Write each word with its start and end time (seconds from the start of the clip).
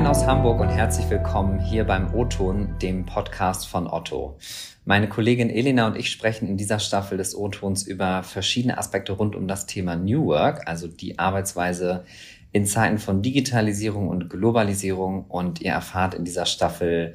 Moin 0.00 0.08
aus 0.08 0.26
Hamburg 0.26 0.60
und 0.60 0.70
herzlich 0.70 1.10
willkommen 1.10 1.58
hier 1.58 1.84
beim 1.84 2.14
O-Ton, 2.14 2.78
dem 2.80 3.04
Podcast 3.04 3.68
von 3.68 3.86
Otto. 3.86 4.38
Meine 4.86 5.10
Kollegin 5.10 5.50
Elena 5.50 5.86
und 5.86 5.94
ich 5.94 6.10
sprechen 6.10 6.48
in 6.48 6.56
dieser 6.56 6.78
Staffel 6.78 7.18
des 7.18 7.36
O-Tons 7.36 7.82
über 7.82 8.22
verschiedene 8.22 8.78
Aspekte 8.78 9.12
rund 9.12 9.36
um 9.36 9.46
das 9.46 9.66
Thema 9.66 9.96
New 9.96 10.24
Work, 10.24 10.66
also 10.66 10.88
die 10.88 11.18
Arbeitsweise 11.18 12.06
in 12.50 12.64
Zeiten 12.64 12.96
von 12.96 13.20
Digitalisierung 13.20 14.08
und 14.08 14.30
Globalisierung. 14.30 15.26
Und 15.26 15.60
ihr 15.60 15.72
erfahrt 15.72 16.14
in 16.14 16.24
dieser 16.24 16.46
Staffel 16.46 17.12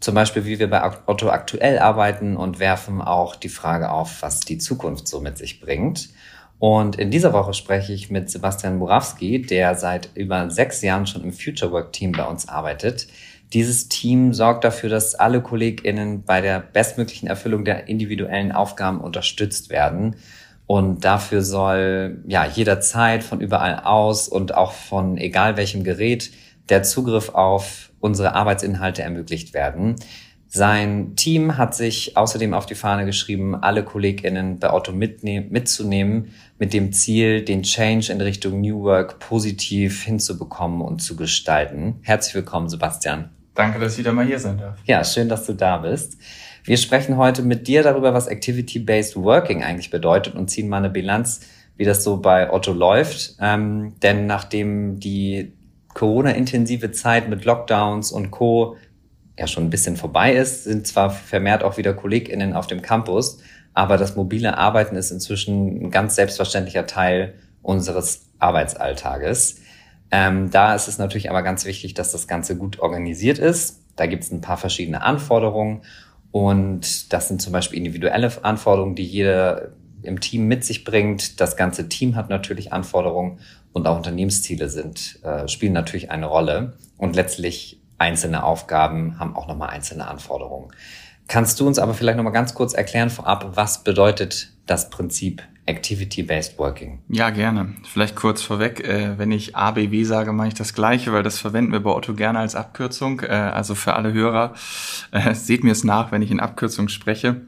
zum 0.00 0.16
Beispiel, 0.16 0.44
wie 0.44 0.58
wir 0.58 0.68
bei 0.68 0.82
Otto 1.06 1.30
aktuell 1.30 1.78
arbeiten 1.78 2.36
und 2.36 2.58
werfen 2.58 3.00
auch 3.00 3.36
die 3.36 3.48
Frage 3.48 3.92
auf, 3.92 4.22
was 4.22 4.40
die 4.40 4.58
Zukunft 4.58 5.06
so 5.06 5.20
mit 5.20 5.38
sich 5.38 5.60
bringt. 5.60 6.08
Und 6.62 6.94
in 6.94 7.10
dieser 7.10 7.32
Woche 7.32 7.54
spreche 7.54 7.92
ich 7.92 8.08
mit 8.08 8.30
Sebastian 8.30 8.78
Burawski, 8.78 9.42
der 9.42 9.74
seit 9.74 10.10
über 10.14 10.48
sechs 10.48 10.80
Jahren 10.80 11.08
schon 11.08 11.24
im 11.24 11.32
Future 11.32 11.72
Work 11.72 11.92
Team 11.92 12.12
bei 12.12 12.22
uns 12.22 12.48
arbeitet. 12.48 13.08
Dieses 13.52 13.88
Team 13.88 14.32
sorgt 14.32 14.62
dafür, 14.62 14.88
dass 14.88 15.16
alle 15.16 15.42
KollegInnen 15.42 16.22
bei 16.22 16.40
der 16.40 16.60
bestmöglichen 16.60 17.26
Erfüllung 17.26 17.64
der 17.64 17.88
individuellen 17.88 18.52
Aufgaben 18.52 19.00
unterstützt 19.00 19.70
werden. 19.70 20.14
Und 20.68 21.04
dafür 21.04 21.42
soll 21.42 22.22
ja 22.28 22.46
jederzeit 22.46 23.24
von 23.24 23.40
überall 23.40 23.80
aus 23.80 24.28
und 24.28 24.54
auch 24.54 24.70
von 24.70 25.18
egal 25.18 25.56
welchem 25.56 25.82
Gerät 25.82 26.30
der 26.68 26.84
Zugriff 26.84 27.30
auf 27.30 27.90
unsere 27.98 28.36
Arbeitsinhalte 28.36 29.02
ermöglicht 29.02 29.52
werden. 29.52 29.96
Sein 30.54 31.16
Team 31.16 31.56
hat 31.56 31.74
sich 31.74 32.14
außerdem 32.14 32.52
auf 32.52 32.66
die 32.66 32.74
Fahne 32.74 33.06
geschrieben, 33.06 33.54
alle 33.54 33.82
KollegInnen 33.82 34.58
bei 34.58 34.70
Otto 34.70 34.92
mitzunehmen, 34.92 36.34
mit 36.58 36.74
dem 36.74 36.92
Ziel, 36.92 37.42
den 37.42 37.62
Change 37.62 38.12
in 38.12 38.20
Richtung 38.20 38.60
New 38.60 38.82
Work 38.82 39.18
positiv 39.18 40.02
hinzubekommen 40.02 40.82
und 40.82 41.00
zu 41.00 41.16
gestalten. 41.16 42.00
Herzlich 42.02 42.34
willkommen, 42.34 42.68
Sebastian. 42.68 43.30
Danke, 43.54 43.78
dass 43.78 43.94
ich 43.94 44.00
wieder 44.00 44.12
mal 44.12 44.26
hier 44.26 44.38
sein 44.38 44.58
darf. 44.58 44.78
Ja, 44.84 45.02
schön, 45.04 45.30
dass 45.30 45.46
du 45.46 45.54
da 45.54 45.78
bist. 45.78 46.18
Wir 46.64 46.76
sprechen 46.76 47.16
heute 47.16 47.40
mit 47.40 47.66
dir 47.66 47.82
darüber, 47.82 48.12
was 48.12 48.26
Activity-Based 48.26 49.16
Working 49.16 49.64
eigentlich 49.64 49.88
bedeutet 49.88 50.34
und 50.34 50.50
ziehen 50.50 50.68
mal 50.68 50.76
eine 50.76 50.90
Bilanz, 50.90 51.40
wie 51.78 51.84
das 51.86 52.04
so 52.04 52.18
bei 52.18 52.52
Otto 52.52 52.74
läuft. 52.74 53.36
Ähm, 53.40 53.94
denn 54.02 54.26
nachdem 54.26 55.00
die 55.00 55.54
Corona-intensive 55.94 56.92
Zeit 56.92 57.30
mit 57.30 57.46
Lockdowns 57.46 58.12
und 58.12 58.30
Co 58.30 58.76
ja 59.42 59.46
schon 59.46 59.64
ein 59.64 59.70
bisschen 59.70 59.96
vorbei 59.96 60.32
ist, 60.32 60.64
sind 60.64 60.86
zwar 60.86 61.10
vermehrt 61.10 61.62
auch 61.62 61.76
wieder 61.76 61.92
KollegInnen 61.92 62.54
auf 62.54 62.66
dem 62.66 62.80
Campus, 62.80 63.38
aber 63.74 63.98
das 63.98 64.16
mobile 64.16 64.56
Arbeiten 64.56 64.96
ist 64.96 65.10
inzwischen 65.10 65.84
ein 65.84 65.90
ganz 65.90 66.14
selbstverständlicher 66.14 66.86
Teil 66.86 67.34
unseres 67.60 68.30
Arbeitsalltages. 68.38 69.60
Ähm, 70.10 70.50
da 70.50 70.74
ist 70.74 70.88
es 70.88 70.98
natürlich 70.98 71.30
aber 71.30 71.42
ganz 71.42 71.64
wichtig, 71.64 71.94
dass 71.94 72.12
das 72.12 72.28
Ganze 72.28 72.56
gut 72.56 72.78
organisiert 72.78 73.38
ist. 73.38 73.80
Da 73.96 74.06
gibt 74.06 74.24
es 74.24 74.30
ein 74.30 74.40
paar 74.40 74.56
verschiedene 74.56 75.02
Anforderungen 75.02 75.82
und 76.30 77.12
das 77.12 77.28
sind 77.28 77.42
zum 77.42 77.52
Beispiel 77.52 77.78
individuelle 77.78 78.30
Anforderungen, 78.44 78.94
die 78.94 79.04
jeder 79.04 79.72
im 80.02 80.20
Team 80.20 80.46
mit 80.46 80.64
sich 80.64 80.84
bringt. 80.84 81.40
Das 81.40 81.56
ganze 81.56 81.88
Team 81.88 82.16
hat 82.16 82.28
natürlich 82.28 82.72
Anforderungen 82.72 83.38
und 83.72 83.86
auch 83.86 83.96
Unternehmensziele 83.96 84.68
sind, 84.68 85.20
äh, 85.24 85.48
spielen 85.48 85.72
natürlich 85.72 86.10
eine 86.10 86.26
Rolle. 86.26 86.74
Und 86.96 87.16
letztlich 87.16 87.81
einzelne 88.02 88.42
Aufgaben 88.42 89.18
haben 89.18 89.36
auch 89.36 89.46
nochmal 89.46 89.70
einzelne 89.70 90.08
Anforderungen. 90.08 90.72
Kannst 91.28 91.60
du 91.60 91.66
uns 91.66 91.78
aber 91.78 91.94
vielleicht 91.94 92.16
nochmal 92.16 92.32
ganz 92.32 92.52
kurz 92.52 92.74
erklären 92.74 93.08
vorab, 93.08 93.52
was 93.54 93.84
bedeutet 93.84 94.52
das 94.66 94.90
Prinzip 94.90 95.42
Activity-Based 95.66 96.58
Working? 96.58 96.98
Ja, 97.08 97.30
gerne. 97.30 97.76
Vielleicht 97.90 98.16
kurz 98.16 98.42
vorweg, 98.42 98.80
äh, 98.80 99.16
wenn 99.16 99.30
ich 99.30 99.54
ABW 99.54 100.02
sage, 100.02 100.32
meine 100.32 100.48
ich 100.48 100.54
das 100.54 100.74
Gleiche, 100.74 101.12
weil 101.12 101.22
das 101.22 101.38
verwenden 101.38 101.70
wir 101.70 101.80
bei 101.80 101.90
Otto 101.90 102.14
gerne 102.14 102.40
als 102.40 102.56
Abkürzung. 102.56 103.20
Äh, 103.20 103.28
also 103.28 103.76
für 103.76 103.94
alle 103.94 104.12
Hörer, 104.12 104.54
äh, 105.12 105.34
seht 105.34 105.62
mir 105.62 105.70
es 105.70 105.84
nach, 105.84 106.10
wenn 106.10 106.20
ich 106.20 106.32
in 106.32 106.40
Abkürzung 106.40 106.88
spreche. 106.88 107.42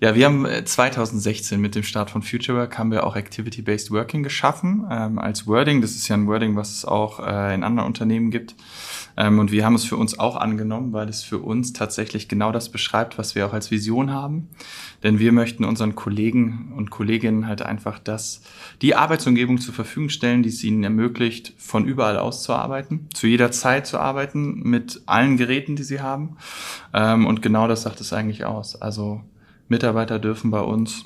Ja, 0.00 0.16
wir 0.16 0.26
haben 0.26 0.48
2016 0.64 1.56
äh, 1.56 1.60
mit 1.60 1.76
dem 1.76 1.84
Start 1.84 2.10
von 2.10 2.22
Future 2.22 2.58
Work 2.58 2.76
haben 2.76 2.90
wir 2.90 3.06
auch 3.06 3.14
Activity-Based 3.14 3.92
Working 3.92 4.24
geschaffen 4.24 4.84
ähm, 4.90 5.20
als 5.20 5.46
Wording. 5.46 5.80
Das 5.80 5.92
ist 5.92 6.08
ja 6.08 6.16
ein 6.16 6.26
Wording, 6.26 6.56
was 6.56 6.72
es 6.72 6.84
auch 6.84 7.20
äh, 7.20 7.54
in 7.54 7.62
anderen 7.62 7.86
Unternehmen 7.86 8.32
gibt. 8.32 8.56
Ähm, 9.20 9.38
und 9.38 9.52
wir 9.52 9.66
haben 9.66 9.74
es 9.74 9.84
für 9.84 9.98
uns 9.98 10.18
auch 10.18 10.36
angenommen, 10.36 10.94
weil 10.94 11.08
es 11.10 11.22
für 11.22 11.38
uns 11.40 11.74
tatsächlich 11.74 12.26
genau 12.26 12.52
das 12.52 12.70
beschreibt, 12.70 13.18
was 13.18 13.34
wir 13.34 13.46
auch 13.46 13.52
als 13.52 13.70
Vision 13.70 14.10
haben. 14.10 14.48
Denn 15.02 15.18
wir 15.18 15.30
möchten 15.32 15.64
unseren 15.64 15.94
Kollegen 15.94 16.72
und 16.74 16.90
Kolleginnen 16.90 17.46
halt 17.46 17.60
einfach 17.60 17.98
das, 17.98 18.40
die 18.80 18.94
Arbeitsumgebung 18.94 19.58
zur 19.58 19.74
Verfügung 19.74 20.08
stellen, 20.08 20.42
die 20.42 20.48
es 20.48 20.64
ihnen 20.64 20.82
ermöglicht, 20.82 21.52
von 21.58 21.84
überall 21.84 22.16
aus 22.16 22.42
zu 22.42 22.54
arbeiten, 22.54 23.08
zu 23.12 23.26
jeder 23.26 23.50
Zeit 23.50 23.86
zu 23.86 23.98
arbeiten, 23.98 24.62
mit 24.62 25.02
allen 25.04 25.36
Geräten, 25.36 25.76
die 25.76 25.82
sie 25.82 26.00
haben. 26.00 26.38
Ähm, 26.94 27.26
und 27.26 27.42
genau 27.42 27.68
das 27.68 27.82
sagt 27.82 28.00
es 28.00 28.14
eigentlich 28.14 28.46
aus. 28.46 28.80
Also 28.80 29.20
Mitarbeiter 29.68 30.18
dürfen 30.18 30.50
bei 30.50 30.60
uns 30.60 31.04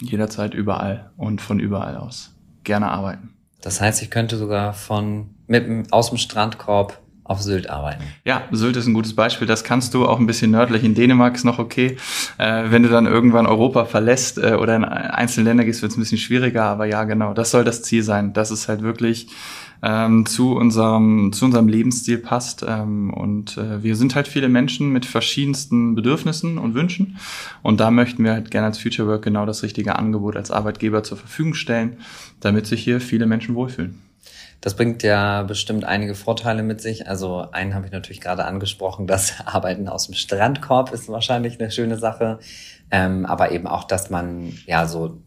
jederzeit 0.00 0.54
überall 0.54 1.10
und 1.16 1.40
von 1.40 1.58
überall 1.58 1.96
aus 1.96 2.36
gerne 2.62 2.92
arbeiten. 2.92 3.30
Das 3.60 3.80
heißt, 3.80 4.02
ich 4.02 4.10
könnte 4.10 4.36
sogar 4.36 4.72
von 4.72 5.30
mit 5.48 5.92
aus 5.92 6.10
dem 6.10 6.18
Strandkorb 6.18 7.00
auf 7.28 7.42
Sylt 7.42 7.68
arbeiten. 7.68 8.02
Ja, 8.24 8.42
Sylt 8.50 8.76
ist 8.76 8.86
ein 8.86 8.94
gutes 8.94 9.14
Beispiel. 9.14 9.46
Das 9.46 9.62
kannst 9.62 9.92
du 9.92 10.06
auch 10.06 10.18
ein 10.18 10.26
bisschen 10.26 10.50
nördlich 10.50 10.82
in 10.82 10.94
Dänemark 10.94 11.34
ist 11.34 11.44
noch 11.44 11.58
okay. 11.58 11.98
Äh, 12.38 12.64
wenn 12.70 12.82
du 12.82 12.88
dann 12.88 13.06
irgendwann 13.06 13.46
Europa 13.46 13.84
verlässt 13.84 14.38
äh, 14.38 14.54
oder 14.54 14.74
in 14.74 14.84
einzelne 14.84 15.50
Länder 15.50 15.64
gehst, 15.64 15.82
wird 15.82 15.92
es 15.92 15.98
ein 15.98 16.00
bisschen 16.00 16.18
schwieriger. 16.18 16.64
Aber 16.64 16.86
ja, 16.86 17.04
genau, 17.04 17.34
das 17.34 17.50
soll 17.50 17.64
das 17.64 17.82
Ziel 17.82 18.02
sein. 18.02 18.32
Das 18.32 18.50
ist 18.50 18.68
halt 18.68 18.80
wirklich 18.82 19.28
ähm, 19.82 20.24
zu 20.24 20.56
unserem 20.56 21.30
zu 21.34 21.44
unserem 21.44 21.68
Lebensstil 21.68 22.16
passt. 22.16 22.64
Ähm, 22.66 23.12
und 23.12 23.58
äh, 23.58 23.82
wir 23.82 23.94
sind 23.94 24.14
halt 24.14 24.26
viele 24.26 24.48
Menschen 24.48 24.88
mit 24.90 25.04
verschiedensten 25.04 25.94
Bedürfnissen 25.94 26.56
und 26.56 26.74
Wünschen. 26.74 27.18
Und 27.62 27.78
da 27.78 27.90
möchten 27.90 28.24
wir 28.24 28.32
halt 28.32 28.50
gerne 28.50 28.68
als 28.68 28.78
Future 28.78 29.06
Work 29.06 29.22
genau 29.22 29.44
das 29.44 29.62
richtige 29.62 29.96
Angebot 29.96 30.34
als 30.34 30.50
Arbeitgeber 30.50 31.02
zur 31.02 31.18
Verfügung 31.18 31.52
stellen, 31.52 31.98
damit 32.40 32.66
sich 32.66 32.82
hier 32.82 33.02
viele 33.02 33.26
Menschen 33.26 33.54
wohlfühlen. 33.54 34.07
Das 34.60 34.74
bringt 34.74 35.02
ja 35.04 35.44
bestimmt 35.44 35.84
einige 35.84 36.14
Vorteile 36.14 36.62
mit 36.62 36.80
sich. 36.80 37.08
Also 37.08 37.46
einen 37.52 37.74
habe 37.74 37.86
ich 37.86 37.92
natürlich 37.92 38.20
gerade 38.20 38.44
angesprochen, 38.44 39.06
das 39.06 39.34
Arbeiten 39.46 39.88
aus 39.88 40.06
dem 40.06 40.14
Strandkorb 40.14 40.92
ist 40.92 41.08
wahrscheinlich 41.08 41.60
eine 41.60 41.70
schöne 41.70 41.96
Sache. 41.96 42.38
Ähm, 42.90 43.26
aber 43.26 43.52
eben 43.52 43.66
auch, 43.66 43.84
dass 43.84 44.10
man 44.10 44.52
ja 44.66 44.86
so 44.86 45.18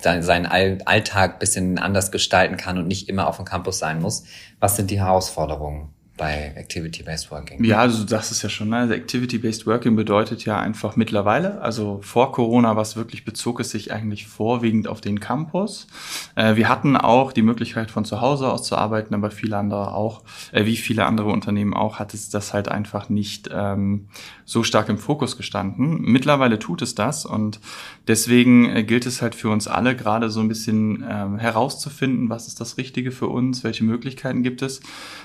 seinen 0.00 0.46
Alltag 0.46 1.38
bisschen 1.38 1.78
anders 1.78 2.10
gestalten 2.10 2.56
kann 2.56 2.78
und 2.78 2.88
nicht 2.88 3.08
immer 3.08 3.28
auf 3.28 3.36
dem 3.36 3.44
Campus 3.44 3.78
sein 3.78 4.00
muss. 4.00 4.24
Was 4.58 4.76
sind 4.76 4.90
die 4.90 5.00
Herausforderungen? 5.00 5.94
Bei 6.22 6.52
Activity-Based 6.54 7.32
Working? 7.32 7.64
Ja, 7.64 7.78
also 7.78 8.04
das 8.04 8.30
ist 8.30 8.42
ja 8.42 8.48
schon, 8.48 8.68
ne? 8.68 8.76
Also 8.76 8.94
Activity-Based 8.94 9.66
Working 9.66 9.96
bedeutet 9.96 10.44
ja 10.44 10.60
einfach 10.60 10.94
mittlerweile, 10.94 11.60
also 11.60 11.98
vor 12.00 12.30
Corona, 12.30 12.76
was 12.76 12.94
wirklich 12.94 13.24
bezog 13.24 13.58
es 13.58 13.70
sich 13.70 13.92
eigentlich 13.92 14.28
vorwiegend 14.28 14.86
auf 14.86 15.00
den 15.00 15.18
Campus. 15.18 15.88
Äh, 16.36 16.54
wir 16.54 16.68
hatten 16.68 16.96
auch 16.96 17.32
die 17.32 17.42
Möglichkeit 17.42 17.90
von 17.90 18.04
zu 18.04 18.20
Hause 18.20 18.52
aus 18.52 18.62
zu 18.62 18.76
arbeiten, 18.76 19.14
aber 19.14 19.32
viele 19.32 19.56
andere 19.56 19.94
auch, 19.94 20.22
äh, 20.52 20.64
wie 20.64 20.76
viele 20.76 21.06
andere 21.06 21.28
Unternehmen 21.28 21.74
auch, 21.74 21.98
hat 21.98 22.14
es 22.14 22.30
das 22.30 22.54
halt 22.54 22.68
einfach 22.68 23.08
nicht 23.08 23.50
ähm, 23.52 24.06
so 24.44 24.62
stark 24.62 24.88
im 24.88 24.98
Fokus 24.98 25.36
gestanden. 25.36 26.02
Mittlerweile 26.02 26.60
tut 26.60 26.82
es 26.82 26.94
das 26.94 27.26
und 27.26 27.58
deswegen 28.06 28.70
äh, 28.70 28.84
gilt 28.84 29.06
es 29.06 29.22
halt 29.22 29.34
für 29.34 29.48
uns 29.48 29.66
alle 29.66 29.96
gerade 29.96 30.30
so 30.30 30.38
ein 30.38 30.46
bisschen 30.46 31.02
äh, 31.02 31.38
herauszufinden, 31.38 32.30
was 32.30 32.46
ist 32.46 32.60
das 32.60 32.76
Richtige 32.76 33.10
für 33.10 33.26
uns, 33.26 33.64
welche 33.64 33.82
Möglichkeiten 33.82 34.44
gibt 34.44 34.62
es 34.62 34.82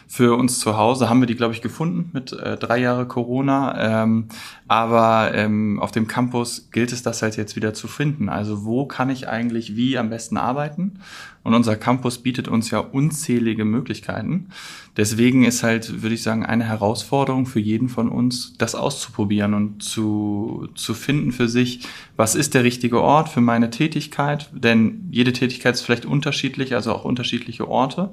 für 0.08 0.36
uns 0.36 0.60
zu 0.60 0.76
Hause. 0.76 0.87
Haben 0.96 1.20
wir 1.20 1.28
die, 1.28 1.36
glaube 1.36 1.54
ich, 1.54 1.62
gefunden 1.62 2.10
mit 2.14 2.34
äh, 2.34 2.58
drei 2.58 2.78
Jahre 2.80 3.08
Corona. 3.08 4.04
Ähm, 4.04 4.28
aber 4.68 5.32
ähm, 5.34 5.80
auf 5.80 5.92
dem 5.92 6.08
Campus 6.08 6.70
gilt 6.72 6.92
es, 6.92 7.04
das 7.04 7.22
halt 7.22 7.38
jetzt 7.38 7.56
wieder 7.56 7.74
zu 7.74 7.88
finden. 7.88 8.30
Also 8.30 8.66
wo 8.66 8.86
kann 8.86 9.10
ich 9.10 9.28
eigentlich 9.28 9.76
wie 9.76 9.98
am 9.98 10.10
besten 10.10 10.38
arbeiten? 10.38 11.00
Und 11.48 11.54
unser 11.54 11.78
Campus 11.78 12.18
bietet 12.18 12.50
uns 12.50 12.72
ja 12.72 12.80
unzählige 12.80 13.64
Möglichkeiten. 13.64 14.50
Deswegen 14.98 15.46
ist 15.46 15.64
halt, 15.64 16.02
würde 16.02 16.16
ich 16.16 16.22
sagen, 16.22 16.46
eine 16.46 16.66
Herausforderung 16.66 17.46
für 17.46 17.62
jeden 17.62 17.88
von 17.88 18.10
uns, 18.10 18.56
das 18.58 18.76
auszuprobieren 18.76 19.54
und 19.54 19.82
zu, 19.82 20.68
zu 20.76 20.94
finden 20.94 21.32
für 21.32 21.48
sich, 21.48 21.88
was 22.18 22.36
ist 22.36 22.54
der 22.54 22.66
richtige 22.66 23.02
Ort 23.02 23.30
für 23.30 23.40
meine 23.40 23.70
Tätigkeit? 23.70 24.50
Denn 24.52 25.08
jede 25.10 25.32
Tätigkeit 25.32 25.76
ist 25.76 25.84
vielleicht 25.84 26.06
unterschiedlich, 26.06 26.76
also 26.76 26.92
auch 26.92 27.06
unterschiedliche 27.06 27.70
Orte. 27.70 28.10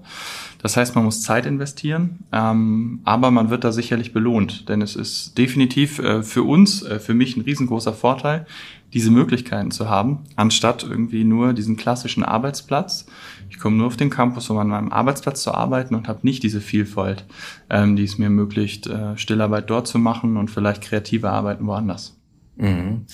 Das 0.63 0.77
heißt, 0.77 0.95
man 0.95 1.05
muss 1.05 1.23
Zeit 1.23 1.45
investieren, 1.45 2.21
ähm, 2.31 3.01
aber 3.03 3.33
man 3.33 3.51
wird 3.51 3.65
da 3.65 3.73
sicherlich 3.73 4.13
belohnt, 4.13 4.69
denn 4.69 4.81
es 4.81 4.95
ist 4.95 5.37
definitiv 5.37 5.99
äh, 5.99 6.23
für 6.23 6.45
uns, 6.45 6.85
äh, 6.85 7.01
für 7.01 7.15
mich 7.15 7.37
ein 7.37 7.41
riesengroßer 7.41 7.95
Vorteil, 7.95 8.47
diese 8.95 9.11
Möglichkeiten 9.11 9.73
zu 9.73 9.89
haben, 9.89 10.21
anstatt 10.37 10.85
irgendwie 10.85 11.25
nur 11.25 11.53
diesen 11.53 11.77
klassischen 11.77 12.23
Arbeitsplatz. 12.23 13.07
Ich 13.51 13.59
komme 13.59 13.77
nur 13.77 13.89
auf 13.89 13.97
den 13.97 14.09
Campus, 14.09 14.49
um 14.51 14.59
an 14.59 14.69
meinem 14.69 14.93
Arbeitsplatz 14.93 15.43
zu 15.43 15.53
arbeiten 15.53 15.97
und 15.97 16.07
habe 16.07 16.21
nicht 16.23 16.45
diese 16.45 16.61
Vielfalt, 16.61 17.25
ähm, 17.69 17.97
die 17.97 18.05
es 18.05 18.19
mir 18.19 18.27
ermöglicht, 18.27 18.87
äh, 18.87 19.17
Stillarbeit 19.19 19.69
dort 19.69 19.89
zu 19.89 19.99
machen 19.99 20.37
und 20.37 20.51
vielleicht 20.51 20.83
kreative 20.83 21.31
Arbeiten 21.31 21.67
woanders. 21.67 22.17
Mhm. 22.57 23.07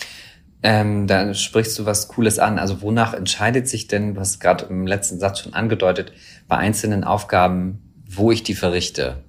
Ähm, 0.63 1.07
da 1.07 1.33
sprichst 1.33 1.79
du 1.79 1.87
was 1.87 2.09
Cooles 2.09 2.39
an. 2.39 2.59
Also 2.59 2.83
wonach 2.83 3.15
entscheidet 3.15 3.67
sich 3.67 3.89
denn, 3.89 4.15
du 4.15 4.21
hast 4.21 4.39
gerade 4.39 4.67
im 4.67 4.87
letzten 4.87 5.19
Satz 5.19 5.41
schon 5.41 5.55
angedeutet, 5.55 6.13
bei 6.47 6.59
einzelnen 6.59 7.05
Aufgaben, 7.05 7.79
wo 8.07 8.31
ich 8.31 8.43
die 8.43 8.55
verrichte? 8.55 9.25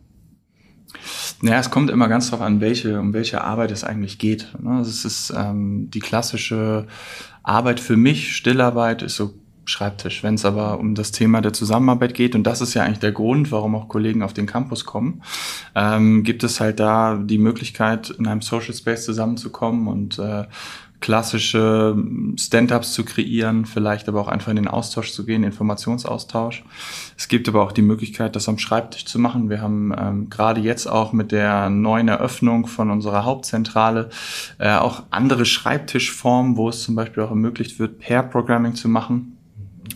Naja, 1.41 1.59
es 1.59 1.71
kommt 1.71 1.89
immer 1.89 2.07
ganz 2.07 2.29
darauf 2.29 2.45
an, 2.45 2.61
welche, 2.61 2.99
um 2.99 3.13
welche 3.13 3.43
Arbeit 3.43 3.71
es 3.71 3.83
eigentlich 3.83 4.19
geht. 4.19 4.47
Ne? 4.61 4.77
Also 4.77 4.89
es 4.89 5.05
ist 5.05 5.33
ähm, 5.35 5.89
die 5.91 5.99
klassische 5.99 6.88
Arbeit 7.43 7.79
für 7.79 7.97
mich, 7.97 8.35
Stillarbeit 8.35 9.01
ist 9.01 9.15
so 9.15 9.33
Schreibtisch. 9.63 10.23
Wenn 10.23 10.33
es 10.33 10.43
aber 10.43 10.79
um 10.79 10.95
das 10.95 11.11
Thema 11.11 11.39
der 11.39 11.53
Zusammenarbeit 11.53 12.15
geht, 12.15 12.33
und 12.33 12.43
das 12.43 12.61
ist 12.61 12.73
ja 12.73 12.83
eigentlich 12.83 12.99
der 12.99 13.11
Grund, 13.11 13.51
warum 13.51 13.75
auch 13.75 13.88
Kollegen 13.88 14.23
auf 14.23 14.33
den 14.33 14.47
Campus 14.47 14.85
kommen, 14.85 15.21
ähm, 15.75 16.23
gibt 16.23 16.43
es 16.43 16.59
halt 16.59 16.79
da 16.79 17.15
die 17.15 17.38
Möglichkeit, 17.38 18.09
in 18.09 18.27
einem 18.27 18.41
Social 18.41 18.73
Space 18.73 19.05
zusammenzukommen 19.05 19.87
und 19.87 20.17
äh, 20.17 20.45
klassische 21.01 21.98
Stand-ups 22.38 22.94
zu 22.94 23.03
kreieren, 23.03 23.65
vielleicht 23.65 24.07
aber 24.07 24.21
auch 24.21 24.27
einfach 24.27 24.51
in 24.51 24.56
den 24.56 24.68
Austausch 24.68 25.12
zu 25.12 25.25
gehen, 25.25 25.44
Informationsaustausch. 25.44 26.63
Es 27.18 27.27
gibt 27.27 27.50
aber 27.50 27.63
auch 27.63 27.71
die 27.71 27.81
Möglichkeit, 27.81 28.36
das 28.36 28.48
am 28.48 28.59
Schreibtisch 28.59 29.06
zu 29.06 29.19
machen. 29.19 29.50
Wir 29.50 29.62
haben 29.62 29.94
ähm, 29.98 30.30
gerade 30.30 30.62
jetzt 30.62 30.88
auch 30.88 31.12
mit 31.12 31.31
der 31.31 31.69
neuen 31.69 32.07
Eröffnung 32.07 32.68
von 32.68 32.92
unserer 32.92 33.25
Hauptzentrale 33.25 34.09
äh, 34.59 34.75
auch 34.75 35.03
andere 35.09 35.45
Schreibtischformen, 35.45 36.56
wo 36.56 36.69
es 36.69 36.83
zum 36.83 36.95
Beispiel 36.95 37.24
auch 37.24 37.31
ermöglicht 37.31 37.80
wird, 37.80 38.00
Pair-Programming 38.00 38.75
zu 38.75 38.88
machen. 38.88 39.38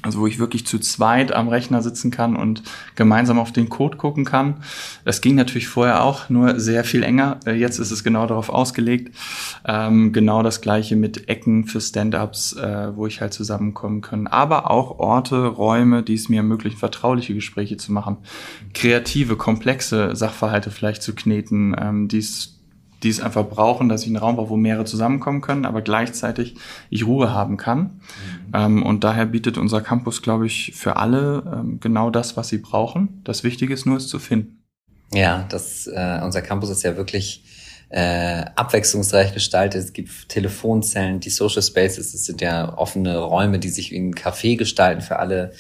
Also 0.04 0.20
wo 0.20 0.28
ich 0.28 0.40
wirklich 0.40 0.66
zu 0.66 0.80
zweit 0.80 1.32
am 1.32 1.48
Rechner 1.48 1.82
sitzen 1.82 2.12
kann 2.12 2.36
und 2.36 2.64
gemeinsam 2.96 3.40
auf 3.40 3.52
den 3.52 3.70
Code 3.70 3.98
gucken 3.98 4.26
kann. 4.26 4.56
Das 5.04 5.22
ging 5.22 5.36
natürlich 5.36 5.68
vorher 5.68 6.04
auch, 6.04 6.30
nur 6.30 6.60
sehr 6.60 6.84
viel 6.84 7.04
enger. 7.04 7.40
Äh, 7.46 7.54
jetzt 7.54 7.80
ist 7.80 7.92
es 7.92 8.04
genau 8.04 8.28
darauf 8.28 8.50
ausgelegt. 8.50 9.16
Ähm, 9.66 10.14
genau 10.14 10.44
das 10.44 10.62
gleiche 10.62 10.96
mit 10.96 11.30
Ecken 11.30 11.66
für 11.66 11.82
Stand-ups, 11.82 12.54
äh, 12.54 12.96
wo 12.96 13.08
ich 13.08 13.22
halt 13.22 13.34
zusammenkommen 13.34 14.02
kann. 14.02 14.28
Aber 14.28 14.72
auch 14.72 15.00
Orte, 15.00 15.46
Räume, 15.48 16.04
die 16.04 16.16
es 16.16 16.30
mir 16.30 16.38
ermöglichen, 16.38 16.78
vertrauliche 16.78 17.34
Gespräche 17.34 17.78
zu 17.78 17.92
machen. 17.92 18.18
Kreative, 18.74 19.36
komplexe 19.36 20.16
Sachverhalte 20.16 20.72
vielleicht 20.72 21.04
zu 21.04 21.14
kneten, 21.14 21.76
ähm, 21.80 22.08
die 22.08 22.20
es 22.20 22.56
die 23.04 23.10
es 23.10 23.20
einfach 23.20 23.48
brauchen, 23.48 23.90
dass 23.90 24.02
ich 24.02 24.08
einen 24.08 24.18
Raum 24.18 24.36
brauche, 24.38 24.50
wo 24.50 24.58
mehrere 24.58 24.86
zusammenkommen 24.86 25.42
können, 25.42 25.66
aber 25.66 25.82
gleichzeitig 25.82 26.56
ich 26.90 27.06
Ruhe 27.06 27.32
haben 27.32 27.58
kann. 27.58 27.80
Mhm. 27.80 28.00
Ähm, 28.54 28.84
und 28.84 29.04
daher 29.04 29.26
bietet 29.26 29.58
unser 29.58 29.82
Campus, 29.82 30.22
glaube 30.22 30.46
ich, 30.46 30.74
für 30.76 30.98
alle 30.98 31.44
ähm, 31.46 31.80
genau 31.80 32.10
das, 32.10 32.38
was 32.38 32.50
sie 32.50 32.58
brauchen. 32.58 33.22
Das 33.24 33.44
Wichtige 33.44 33.74
ist 33.74 33.86
nur, 33.86 33.98
es 33.98 34.08
zu 34.08 34.20
finden. 34.20 34.64
Ja, 35.14 35.46
das, 35.50 35.88
äh, 35.88 36.20
unser 36.24 36.42
Campus 36.42 36.70
ist 36.70 36.84
ja 36.84 36.98
wirklich 36.98 37.44
äh, 37.90 38.44
abwechslungsreich 38.56 39.34
gestaltet. 39.34 39.84
Es 39.84 39.94
gibt 39.94 40.30
Telefonzellen, 40.30 41.20
die 41.20 41.30
Social 41.30 41.62
Spaces, 41.62 42.14
es 42.14 42.26
sind 42.26 42.42
ja 42.42 42.78
offene 42.78 43.18
Räume, 43.20 43.60
die 43.60 43.70
sich 43.70 43.92
wie 43.92 43.98
ein 43.98 44.16
Café 44.16 44.58
gestalten 44.58 45.02
für 45.02 45.20
alle 45.20 45.54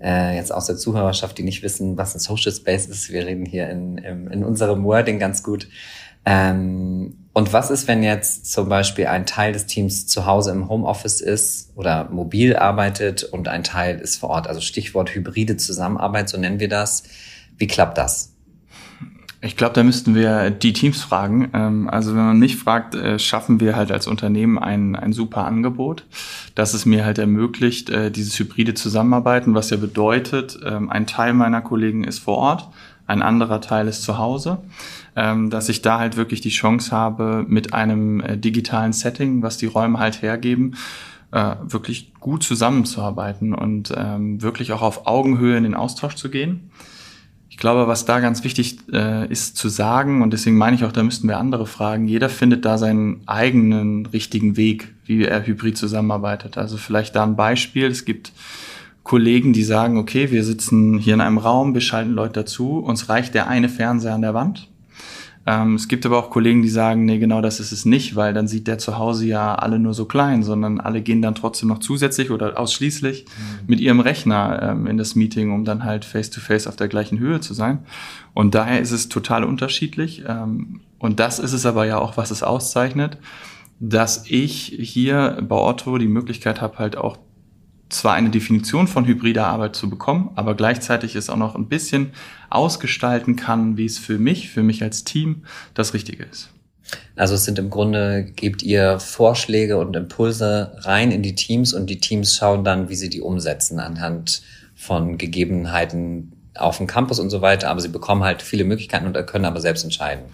äh, 0.00 0.36
jetzt 0.36 0.52
aus 0.52 0.66
der 0.66 0.76
Zuhörerschaft, 0.76 1.36
die 1.38 1.42
nicht 1.42 1.62
wissen, 1.62 1.96
was 1.96 2.14
ein 2.14 2.20
Social 2.20 2.52
Space 2.52 2.86
ist. 2.86 3.10
Wir 3.10 3.26
reden 3.26 3.44
hier 3.44 3.68
in, 3.68 3.98
in, 3.98 4.26
in 4.28 4.44
unserem 4.44 4.84
Wording 4.84 5.18
ganz 5.18 5.42
gut. 5.42 5.68
Ähm, 6.30 7.16
und 7.32 7.52
was 7.52 7.70
ist, 7.72 7.88
wenn 7.88 8.04
jetzt 8.04 8.52
zum 8.52 8.68
Beispiel 8.68 9.06
ein 9.06 9.26
Teil 9.26 9.52
des 9.52 9.66
Teams 9.66 10.06
zu 10.06 10.26
Hause 10.26 10.52
im 10.52 10.68
Homeoffice 10.68 11.20
ist 11.20 11.72
oder 11.74 12.08
mobil 12.08 12.54
arbeitet 12.54 13.24
und 13.24 13.48
ein 13.48 13.64
Teil 13.64 13.98
ist 13.98 14.18
vor 14.18 14.30
Ort? 14.30 14.46
Also 14.46 14.60
Stichwort 14.60 15.12
hybride 15.12 15.56
Zusammenarbeit, 15.56 16.28
so 16.28 16.38
nennen 16.38 16.60
wir 16.60 16.68
das. 16.68 17.02
Wie 17.58 17.66
klappt 17.66 17.98
das? 17.98 18.36
Ich 19.42 19.56
glaube, 19.56 19.72
da 19.72 19.82
müssten 19.82 20.14
wir 20.14 20.50
die 20.50 20.72
Teams 20.72 21.02
fragen. 21.02 21.50
Ähm, 21.52 21.88
also 21.88 22.10
wenn 22.14 22.24
man 22.24 22.38
mich 22.38 22.56
fragt, 22.56 22.94
äh, 22.94 23.18
schaffen 23.18 23.58
wir 23.58 23.74
halt 23.74 23.90
als 23.90 24.06
Unternehmen 24.06 24.56
ein, 24.58 24.94
ein 24.94 25.12
super 25.12 25.46
Angebot, 25.46 26.04
das 26.54 26.74
es 26.74 26.86
mir 26.86 27.04
halt 27.04 27.18
ermöglicht, 27.18 27.90
äh, 27.90 28.12
dieses 28.12 28.38
hybride 28.38 28.74
Zusammenarbeiten, 28.74 29.54
was 29.54 29.70
ja 29.70 29.78
bedeutet, 29.78 30.60
ähm, 30.64 30.90
ein 30.90 31.06
Teil 31.06 31.32
meiner 31.32 31.62
Kollegen 31.62 32.04
ist 32.04 32.20
vor 32.20 32.36
Ort, 32.36 32.68
ein 33.10 33.22
anderer 33.22 33.60
Teil 33.60 33.88
ist 33.88 34.02
zu 34.02 34.18
Hause 34.18 34.58
ähm, 35.16 35.50
dass 35.50 35.68
ich 35.68 35.82
da 35.82 35.98
halt 35.98 36.16
wirklich 36.16 36.40
die 36.40 36.50
Chance 36.50 36.92
habe, 36.92 37.44
mit 37.48 37.74
einem 37.74 38.20
äh, 38.20 38.36
digitalen 38.36 38.92
Setting, 38.92 39.42
was 39.42 39.56
die 39.56 39.66
Räume 39.66 39.98
halt 39.98 40.22
hergeben, 40.22 40.76
äh, 41.32 41.56
wirklich 41.62 42.12
gut 42.20 42.42
zusammenzuarbeiten 42.42 43.54
und 43.54 43.92
ähm, 43.96 44.42
wirklich 44.42 44.72
auch 44.72 44.82
auf 44.82 45.06
Augenhöhe 45.06 45.56
in 45.56 45.64
den 45.64 45.74
Austausch 45.74 46.14
zu 46.14 46.30
gehen. 46.30 46.70
Ich 47.48 47.56
glaube, 47.56 47.88
was 47.88 48.04
da 48.04 48.20
ganz 48.20 48.44
wichtig 48.44 48.78
äh, 48.92 49.30
ist 49.30 49.56
zu 49.56 49.68
sagen, 49.68 50.22
und 50.22 50.32
deswegen 50.32 50.56
meine 50.56 50.76
ich 50.76 50.84
auch, 50.84 50.92
da 50.92 51.02
müssten 51.02 51.28
wir 51.28 51.38
andere 51.38 51.66
fragen, 51.66 52.06
jeder 52.06 52.28
findet 52.28 52.64
da 52.64 52.78
seinen 52.78 53.20
eigenen 53.26 54.06
richtigen 54.06 54.56
Weg, 54.56 54.94
wie 55.04 55.24
er 55.24 55.46
hybrid 55.46 55.76
zusammenarbeitet. 55.76 56.56
Also 56.56 56.78
vielleicht 56.78 57.16
da 57.16 57.24
ein 57.24 57.36
Beispiel. 57.36 57.86
Es 57.86 58.04
gibt 58.04 58.32
Kollegen, 59.10 59.52
die 59.52 59.64
sagen, 59.64 59.98
okay, 59.98 60.30
wir 60.30 60.44
sitzen 60.44 60.96
hier 60.96 61.14
in 61.14 61.20
einem 61.20 61.38
Raum, 61.38 61.74
wir 61.74 61.80
schalten 61.80 62.12
Leute 62.12 62.34
dazu, 62.44 62.78
uns 62.78 63.08
reicht 63.08 63.34
der 63.34 63.48
eine 63.48 63.68
Fernseher 63.68 64.14
an 64.14 64.22
der 64.22 64.34
Wand 64.34 64.70
ähm, 65.46 65.74
es 65.74 65.88
gibt 65.88 66.06
aber 66.06 66.18
auch 66.18 66.30
Kollegen, 66.30 66.62
die 66.62 66.68
sagen, 66.68 67.06
nee, 67.06 67.18
genau 67.18 67.40
das 67.40 67.58
ist 67.58 67.72
es 67.72 67.84
nicht, 67.84 68.14
weil 68.14 68.34
dann 68.34 68.46
sieht 68.46 68.68
der 68.68 68.78
zu 68.78 68.98
Hause 68.98 69.26
ja 69.26 69.54
alle 69.54 69.80
nur 69.80 69.94
so 69.94 70.04
klein, 70.04 70.44
sondern 70.44 70.78
alle 70.78 71.00
gehen 71.00 71.22
dann 71.22 71.34
trotzdem 71.34 71.70
noch 71.70 71.78
zusätzlich 71.78 72.30
oder 72.30 72.56
ausschließlich 72.56 73.24
mhm. 73.24 73.66
mit 73.66 73.80
ihrem 73.80 73.98
Rechner 74.00 74.60
ähm, 74.62 74.86
in 74.86 74.96
das 74.96 75.16
Meeting, 75.16 75.52
um 75.52 75.64
dann 75.64 75.84
halt 75.84 76.04
face-to-face 76.04 76.66
-face 76.66 76.68
auf 76.68 76.76
der 76.76 76.88
gleichen 76.88 77.18
Höhe 77.18 77.40
zu 77.40 77.54
sein. 77.54 77.80
Und 78.32 78.54
daher 78.54 78.80
ist 78.80 78.92
es 78.92 79.08
total 79.08 79.42
unterschiedlich. 79.42 80.22
Ähm, 80.28 80.82
und 80.98 81.18
das 81.18 81.38
ist 81.40 81.54
es 81.54 81.66
aber 81.66 81.86
ja 81.86 81.98
auch, 81.98 82.16
was 82.16 82.30
es 82.30 82.42
auszeichnet, 82.42 83.16
dass 83.80 84.30
ich 84.30 84.76
hier 84.78 85.38
bei 85.42 85.56
Otto 85.56 85.96
die 85.96 86.06
Möglichkeit 86.06 86.60
habe, 86.60 86.78
halt 86.78 86.96
auch 86.96 87.16
zwar 87.90 88.14
eine 88.14 88.30
Definition 88.30 88.86
von 88.86 89.06
hybrider 89.06 89.46
Arbeit 89.46 89.76
zu 89.76 89.90
bekommen, 89.90 90.30
aber 90.36 90.54
gleichzeitig 90.54 91.16
es 91.16 91.28
auch 91.28 91.36
noch 91.36 91.54
ein 91.54 91.68
bisschen 91.68 92.12
ausgestalten 92.48 93.36
kann, 93.36 93.76
wie 93.76 93.84
es 93.84 93.98
für 93.98 94.18
mich, 94.18 94.50
für 94.50 94.62
mich 94.62 94.82
als 94.82 95.04
Team 95.04 95.44
das 95.74 95.92
Richtige 95.92 96.24
ist. 96.24 96.50
Also 97.16 97.34
es 97.34 97.44
sind 97.44 97.58
im 97.58 97.70
Grunde, 97.70 98.24
gebt 98.24 98.62
ihr 98.62 98.98
Vorschläge 98.98 99.78
und 99.78 99.94
Impulse 99.94 100.72
rein 100.78 101.12
in 101.12 101.22
die 101.22 101.34
Teams 101.34 101.72
und 101.72 101.88
die 101.88 102.00
Teams 102.00 102.34
schauen 102.34 102.64
dann, 102.64 102.88
wie 102.88 102.96
sie 102.96 103.10
die 103.10 103.20
umsetzen 103.20 103.78
anhand 103.78 104.42
von 104.74 105.18
Gegebenheiten 105.18 106.32
auf 106.54 106.78
dem 106.78 106.86
Campus 106.86 107.20
und 107.20 107.30
so 107.30 107.42
weiter. 107.42 107.70
Aber 107.70 107.80
sie 107.80 107.88
bekommen 107.88 108.24
halt 108.24 108.42
viele 108.42 108.64
Möglichkeiten 108.64 109.06
und 109.06 109.26
können 109.26 109.44
aber 109.44 109.60
selbst 109.60 109.84
entscheiden. 109.84 110.24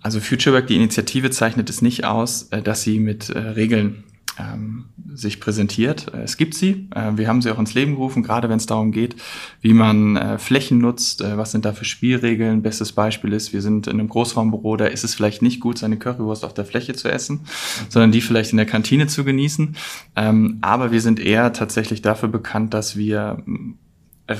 Also 0.00 0.18
FutureWork, 0.18 0.66
die 0.66 0.76
Initiative 0.76 1.30
zeichnet 1.30 1.70
es 1.70 1.82
nicht 1.82 2.04
aus, 2.04 2.48
äh, 2.50 2.62
dass 2.62 2.82
sie 2.82 2.98
mit 2.98 3.30
äh, 3.30 3.38
Regeln 3.38 4.04
ähm, 4.38 4.86
sich 5.14 5.40
präsentiert. 5.40 6.12
Äh, 6.14 6.22
es 6.22 6.36
gibt 6.36 6.54
sie. 6.54 6.88
Äh, 6.94 7.12
wir 7.16 7.28
haben 7.28 7.42
sie 7.42 7.50
auch 7.50 7.58
ins 7.58 7.74
Leben 7.74 7.92
gerufen, 7.92 8.22
gerade 8.22 8.48
wenn 8.48 8.56
es 8.56 8.66
darum 8.66 8.92
geht, 8.92 9.16
wie 9.60 9.72
man 9.72 10.16
äh, 10.16 10.38
Flächen 10.38 10.78
nutzt. 10.78 11.22
Was 11.22 11.52
sind 11.52 11.64
da 11.64 11.72
für 11.72 11.84
Spielregeln? 11.84 12.62
Bestes 12.62 12.92
Beispiel 12.92 13.32
ist, 13.32 13.52
wir 13.52 13.62
sind 13.62 13.86
in 13.86 13.94
einem 13.94 14.08
Großraumbüro, 14.08 14.76
da 14.76 14.86
ist 14.86 15.04
es 15.04 15.14
vielleicht 15.14 15.42
nicht 15.42 15.60
gut, 15.60 15.78
seine 15.78 15.98
Currywurst 15.98 16.44
auf 16.44 16.54
der 16.54 16.64
Fläche 16.64 16.94
zu 16.94 17.10
essen, 17.10 17.40
sondern 17.88 18.12
die 18.12 18.20
vielleicht 18.20 18.52
in 18.52 18.56
der 18.56 18.66
Kantine 18.66 19.06
zu 19.06 19.24
genießen. 19.24 19.76
Ähm, 20.16 20.58
aber 20.60 20.92
wir 20.92 21.00
sind 21.00 21.20
eher 21.20 21.52
tatsächlich 21.52 22.02
dafür 22.02 22.28
bekannt, 22.28 22.74
dass 22.74 22.96
wir 22.96 23.42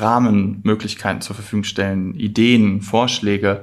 Rahmenmöglichkeiten 0.00 1.20
zur 1.20 1.36
Verfügung 1.36 1.64
stellen, 1.64 2.14
Ideen, 2.14 2.80
Vorschläge, 2.80 3.62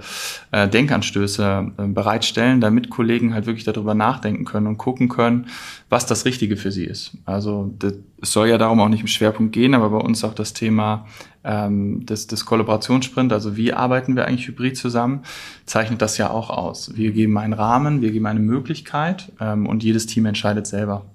äh, 0.51 0.67
Denkanstöße 0.67 1.71
äh, 1.77 1.87
bereitstellen, 1.87 2.61
damit 2.61 2.89
Kollegen 2.89 3.33
halt 3.33 3.45
wirklich 3.45 3.65
darüber 3.65 3.93
nachdenken 3.93 4.45
können 4.45 4.67
und 4.67 4.77
gucken 4.77 5.09
können, 5.09 5.47
was 5.89 6.05
das 6.05 6.25
Richtige 6.25 6.57
für 6.57 6.71
sie 6.71 6.85
ist. 6.85 7.17
Also 7.25 7.73
es 8.21 8.31
soll 8.31 8.49
ja 8.49 8.57
darum 8.57 8.79
auch 8.79 8.89
nicht 8.89 9.01
im 9.01 9.07
Schwerpunkt 9.07 9.53
gehen, 9.53 9.73
aber 9.73 9.89
bei 9.89 9.97
uns 9.97 10.23
auch 10.23 10.33
das 10.33 10.53
Thema 10.53 11.05
ähm, 11.43 12.05
des, 12.05 12.27
des 12.27 12.45
Kollaborationssprint, 12.45 13.31
also 13.31 13.55
wie 13.55 13.73
arbeiten 13.73 14.15
wir 14.15 14.25
eigentlich 14.25 14.47
hybrid 14.47 14.77
zusammen, 14.77 15.21
zeichnet 15.65 16.01
das 16.01 16.17
ja 16.17 16.29
auch 16.29 16.49
aus. 16.49 16.95
Wir 16.95 17.11
geben 17.11 17.37
einen 17.37 17.53
Rahmen, 17.53 18.01
wir 18.01 18.11
geben 18.11 18.25
eine 18.25 18.39
Möglichkeit 18.39 19.31
ähm, 19.39 19.65
und 19.65 19.83
jedes 19.83 20.05
Team 20.05 20.25
entscheidet 20.25 20.67
selber. 20.67 21.05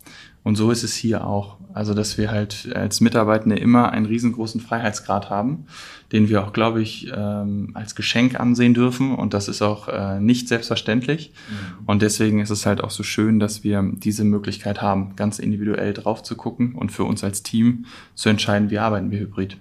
Und 0.43 0.57
so 0.57 0.71
ist 0.71 0.85
es 0.85 0.95
hier 0.95 1.27
auch. 1.27 1.57
Also, 1.75 1.93
dass 1.93 2.17
wir 2.17 2.31
halt 2.31 2.73
als 2.73 3.01
Mitarbeitende 3.01 3.57
immer 3.59 3.91
einen 3.91 4.07
riesengroßen 4.07 4.61
Freiheitsgrad 4.61 5.29
haben, 5.29 5.67
den 6.13 6.29
wir 6.29 6.45
auch, 6.45 6.53
glaube 6.53 6.81
ich, 6.81 7.11
ähm, 7.13 7.73
als 7.75 7.97
Geschenk 7.97 8.39
ansehen 8.39 8.75
dürfen. 8.75 9.13
Und 9.13 9.35
das 9.35 9.49
ist 9.49 9.61
auch 9.61 9.89
äh, 9.89 10.21
nicht 10.21 10.47
selbstverständlich. 10.47 11.33
Mhm. 11.49 11.85
Und 11.87 12.03
deswegen 12.03 12.39
ist 12.39 12.51
es 12.51 12.65
halt 12.65 12.83
auch 12.83 12.91
so 12.91 13.03
schön, 13.03 13.41
dass 13.41 13.65
wir 13.65 13.85
diese 13.93 14.23
Möglichkeit 14.23 14.83
haben, 14.83 15.17
ganz 15.17 15.41
individuell 15.41 15.93
drauf 15.93 16.23
zu 16.23 16.37
gucken 16.37 16.77
und 16.77 16.93
für 16.93 17.03
uns 17.03 17.25
als 17.25 17.43
Team 17.43 17.87
zu 18.15 18.29
entscheiden, 18.29 18.71
wie 18.71 18.79
arbeiten 18.79 19.11
wir 19.11 19.19
hybrid. 19.19 19.57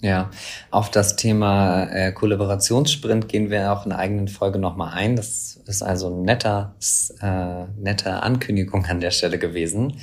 Ja, 0.00 0.30
auf 0.72 0.90
das 0.90 1.14
Thema 1.14 1.84
äh, 1.84 2.10
Kollaborationssprint 2.10 3.28
gehen 3.28 3.50
wir 3.50 3.72
auch 3.72 3.86
in 3.86 3.92
eigenen 3.92 4.26
Folge 4.26 4.58
nochmal 4.58 4.94
ein. 4.94 5.14
Das 5.14 5.60
ist 5.64 5.80
also 5.80 6.12
ein 6.12 6.22
netter, 6.22 6.74
äh, 7.20 7.66
nette 7.80 8.20
Ankündigung 8.20 8.84
an 8.86 8.98
der 8.98 9.12
Stelle 9.12 9.38
gewesen. 9.38 9.98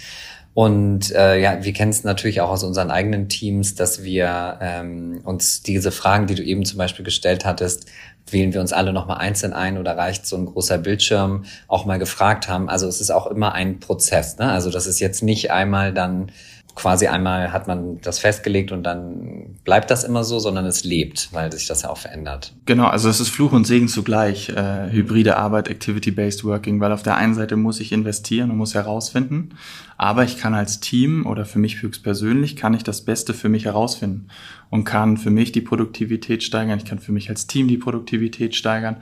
Und 0.53 1.11
äh, 1.11 1.39
ja, 1.39 1.63
wir 1.63 1.73
kennen 1.73 1.91
es 1.91 2.03
natürlich 2.03 2.41
auch 2.41 2.49
aus 2.49 2.63
unseren 2.63 2.91
eigenen 2.91 3.29
Teams, 3.29 3.75
dass 3.75 4.03
wir 4.03 4.57
ähm, 4.61 5.21
uns 5.23 5.63
diese 5.63 5.91
Fragen, 5.91 6.27
die 6.27 6.35
du 6.35 6.43
eben 6.43 6.65
zum 6.65 6.77
Beispiel 6.77 7.05
gestellt 7.05 7.45
hattest, 7.45 7.85
wählen 8.31 8.53
wir 8.53 8.61
uns 8.61 8.73
alle 8.73 8.93
nochmal 8.93 9.17
einzeln 9.17 9.53
ein 9.53 9.77
oder 9.77 9.97
reicht 9.97 10.25
so 10.25 10.37
ein 10.37 10.45
großer 10.45 10.77
Bildschirm, 10.77 11.45
auch 11.67 11.85
mal 11.85 11.99
gefragt 11.99 12.47
haben. 12.47 12.69
Also 12.69 12.87
es 12.87 13.01
ist 13.01 13.11
auch 13.11 13.27
immer 13.27 13.53
ein 13.53 13.79
Prozess. 13.79 14.37
Ne? 14.37 14.51
Also 14.51 14.69
das 14.69 14.85
ist 14.85 14.99
jetzt 14.99 15.23
nicht 15.23 15.51
einmal 15.51 15.93
dann 15.93 16.31
quasi 16.79 17.07
einmal 17.07 17.51
hat 17.51 17.67
man 17.67 17.99
das 17.99 18.19
festgelegt 18.19 18.71
und 18.71 18.83
dann 18.83 19.57
bleibt 19.65 19.91
das 19.91 20.05
immer 20.05 20.23
so, 20.23 20.39
sondern 20.39 20.65
es 20.65 20.85
lebt, 20.85 21.27
weil 21.33 21.51
sich 21.51 21.67
das 21.67 21.81
ja 21.81 21.89
auch 21.89 21.97
verändert. 21.97 22.53
Genau, 22.65 22.85
also 22.85 23.09
es 23.09 23.19
ist 23.19 23.27
Fluch 23.27 23.51
und 23.51 23.67
Segen 23.67 23.89
zugleich, 23.89 24.47
äh, 24.47 24.89
hybride 24.89 25.35
Arbeit, 25.35 25.67
Activity-Based 25.67 26.45
Working, 26.45 26.79
weil 26.79 26.93
auf 26.93 27.03
der 27.03 27.17
einen 27.17 27.33
Seite 27.33 27.57
muss 27.57 27.81
ich 27.81 27.91
investieren 27.91 28.49
und 28.49 28.55
muss 28.55 28.75
herausfinden, 28.75 29.49
aber 29.97 30.23
ich 30.23 30.37
kann 30.37 30.53
als 30.53 30.79
Team 30.79 31.25
oder 31.25 31.43
für 31.43 31.59
mich 31.59 31.81
höchstpersönlich 31.81 32.55
kann 32.55 32.73
ich 32.73 32.83
das 32.83 33.01
Beste 33.03 33.33
für 33.33 33.49
mich 33.49 33.65
herausfinden 33.65 34.29
und 34.69 34.85
kann 34.85 35.17
für 35.17 35.31
mich 35.31 35.51
die 35.51 35.59
Produktivität 35.59 36.43
steigern, 36.43 36.77
ich 36.77 36.85
kann 36.85 36.99
für 36.99 37.11
mich 37.11 37.29
als 37.29 37.45
Team 37.45 37.67
die 37.67 37.77
Produktivität 37.77 38.55
steigern 38.55 38.95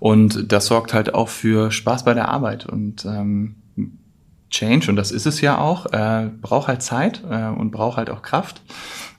und 0.00 0.50
das 0.50 0.64
sorgt 0.64 0.94
halt 0.94 1.12
auch 1.12 1.28
für 1.28 1.70
Spaß 1.70 2.06
bei 2.06 2.14
der 2.14 2.28
Arbeit 2.28 2.64
und 2.64 3.04
ähm, 3.04 3.56
Change, 4.50 4.90
und 4.90 4.96
das 4.96 5.10
ist 5.10 5.26
es 5.26 5.40
ja 5.40 5.58
auch, 5.58 5.86
äh, 5.92 6.30
braucht 6.40 6.68
halt 6.68 6.82
Zeit 6.82 7.22
äh, 7.28 7.46
und 7.46 7.70
braucht 7.70 7.96
halt 7.96 8.10
auch 8.10 8.22
Kraft. 8.22 8.62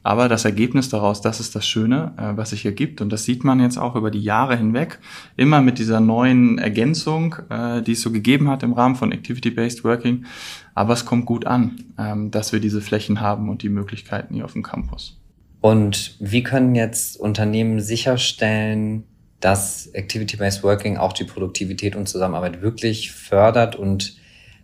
Aber 0.01 0.29
das 0.29 0.45
Ergebnis 0.45 0.89
daraus, 0.89 1.21
das 1.21 1.39
ist 1.39 1.55
das 1.55 1.67
Schöne, 1.67 2.13
äh, 2.17 2.38
was 2.38 2.51
sich 2.51 2.65
ergibt. 2.65 3.01
Und 3.01 3.12
das 3.12 3.25
sieht 3.25 3.43
man 3.43 3.59
jetzt 3.59 3.77
auch 3.77 3.95
über 3.95 4.12
die 4.12 4.21
Jahre 4.21 4.55
hinweg. 4.55 5.00
Immer 5.36 5.62
mit 5.62 5.77
dieser 5.77 6.00
neuen 6.00 6.57
Ergänzung, 6.57 7.36
äh, 7.50 7.81
die 7.81 7.91
es 7.91 8.01
so 8.01 8.12
gegeben 8.12 8.50
hat 8.50 8.63
im 8.63 8.74
Rahmen 8.74 8.95
von 8.95 9.12
Activity-Based 9.12 9.83
Working. 9.83 10.25
Aber 10.74 10.93
es 10.93 11.05
kommt 11.05 11.25
gut 11.25 11.45
an, 11.45 11.83
ähm, 11.98 12.31
dass 12.31 12.53
wir 12.53 12.59
diese 12.59 12.81
Flächen 12.81 13.19
haben 13.19 13.50
und 13.50 13.62
die 13.62 13.69
Möglichkeiten 13.69 14.33
hier 14.33 14.45
auf 14.45 14.53
dem 14.53 14.63
Campus. 14.63 15.19
Und 15.62 16.15
wie 16.19 16.43
können 16.43 16.75
jetzt 16.75 17.19
Unternehmen 17.19 17.81
sicherstellen, 17.81 19.03
dass 19.41 19.88
Activity-Based 19.88 20.63
Working 20.63 20.98
auch 20.98 21.13
die 21.13 21.25
Produktivität 21.25 21.95
und 21.95 22.07
Zusammenarbeit 22.07 22.62
wirklich 22.62 23.12
fördert 23.12 23.75
und 23.75 24.18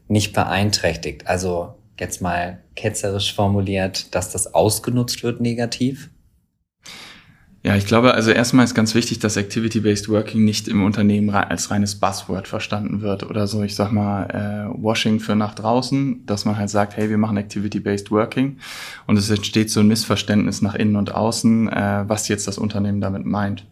nicht 0.07 0.33
beeinträchtigt. 0.33 1.27
Also 1.27 1.75
jetzt 1.99 2.21
mal 2.21 2.61
ketzerisch 2.75 3.33
formuliert, 3.33 4.13
dass 4.13 4.31
das 4.31 4.53
ausgenutzt 4.53 5.23
wird 5.23 5.41
negativ? 5.41 6.09
Ja, 7.65 7.75
ich 7.75 7.87
glaube, 7.87 8.13
also 8.13 8.29
erstmal 8.29 8.63
ist 8.63 8.75
ganz 8.75 8.93
wichtig, 8.93 9.17
dass 9.17 9.37
Activity-Based 9.37 10.07
Working 10.07 10.45
nicht 10.45 10.67
im 10.67 10.83
Unternehmen 10.83 11.31
als 11.31 11.71
reines 11.71 11.95
Buzzword 11.95 12.47
verstanden 12.47 13.01
wird 13.01 13.27
oder 13.27 13.47
so, 13.47 13.63
ich 13.63 13.73
sag 13.73 13.91
mal, 13.91 14.25
äh, 14.27 14.83
Washing 14.83 15.19
für 15.19 15.35
nach 15.35 15.55
draußen, 15.55 16.27
dass 16.27 16.45
man 16.45 16.59
halt 16.59 16.69
sagt, 16.69 16.95
hey, 16.95 17.09
wir 17.09 17.17
machen 17.17 17.37
Activity-Based 17.37 18.11
Working 18.11 18.57
und 19.07 19.17
es 19.17 19.31
entsteht 19.31 19.71
so 19.71 19.79
ein 19.79 19.87
Missverständnis 19.87 20.61
nach 20.61 20.75
innen 20.75 20.95
und 20.95 21.15
außen, 21.15 21.67
äh, 21.69 22.03
was 22.07 22.27
jetzt 22.27 22.47
das 22.47 22.59
Unternehmen 22.59 23.01
damit 23.01 23.25
meint. 23.25 23.65